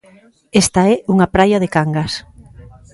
[0.61, 2.13] Esta é unha praia de Cangas.